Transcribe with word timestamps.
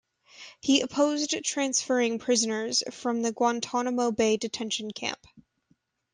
He 0.61 0.81
opposed 0.81 1.35
transferring 1.45 2.17
prisoners 2.17 2.81
from 2.89 3.21
the 3.21 3.31
Guantanamo 3.31 4.09
Bay 4.11 4.35
detention 4.35 4.89
camp. 4.89 5.19